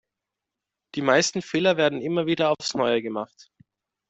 Die 0.95 1.03
meisten 1.03 1.43
Fehler 1.43 1.77
werden 1.77 2.01
immer 2.01 2.25
wieder 2.25 2.49
aufs 2.49 2.73
Neue 2.73 3.03
gemacht. 3.03 3.51